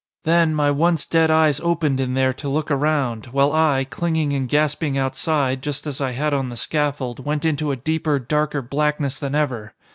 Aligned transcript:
Then 0.23 0.55
my 0.55 0.71
once 0.71 1.05
dead 1.05 1.29
eyes 1.29 1.59
opened 1.59 1.99
in 1.99 2.15
there 2.15 2.33
to 2.33 2.49
look 2.49 2.71
around, 2.71 3.27
while 3.27 3.51
I, 3.51 3.85
clinging 3.87 4.33
and 4.33 4.49
gasping 4.49 4.97
outside, 4.97 5.61
just 5.61 5.85
as 5.85 6.01
I 6.01 6.13
had 6.13 6.33
on 6.33 6.49
the 6.49 6.55
scaffold, 6.57 7.23
went 7.23 7.45
into 7.45 7.71
a 7.71 7.75
deeper, 7.75 8.17
darker 8.17 8.63
blackness 8.63 9.19
than 9.19 9.35
ever. 9.35 9.75